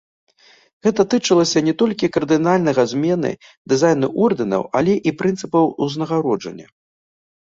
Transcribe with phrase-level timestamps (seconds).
[0.85, 3.31] Гэта тычылася не толькі кардынальнага змены
[3.73, 6.67] дызайну ордэнаў, але і прынцыпаў узнагароджання.